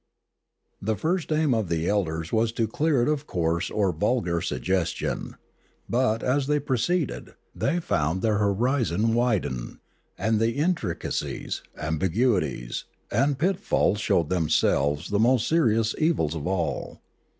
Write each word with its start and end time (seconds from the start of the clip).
The 0.81 0.95
first 0.95 1.31
aim 1.31 1.53
of 1.53 1.69
the 1.69 1.87
elders 1.87 2.33
was 2.33 2.51
to 2.53 2.67
clear 2.67 3.03
it 3.03 3.07
of 3.07 3.27
coarse 3.27 3.69
or 3.69 3.91
vulgar 3.93 4.41
suggestion. 4.41 5.35
But, 5.87 6.23
as 6.23 6.47
they 6.47 6.59
proceeded, 6.59 7.35
they 7.53 7.79
found 7.79 8.23
their 8.23 8.39
horizon 8.39 9.13
widen; 9.13 9.79
and 10.17 10.39
the 10.39 10.53
intricacies, 10.53 11.61
ambiguities, 11.77 12.85
and 13.11 13.37
pitfalls 13.37 13.99
showed 13.99 14.29
themselves 14.29 15.09
the 15.11 15.19
most 15.19 15.47
serious 15.47 15.93
evils 15.99 16.33
of 16.33 16.47
all. 16.47 16.99